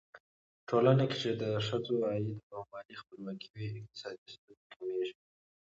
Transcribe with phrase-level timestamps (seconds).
[0.55, 5.15] په ټولنه کې چې د ښځو عايد او مالي خپلواکي وي، اقتصادي ستونزې کمېږي.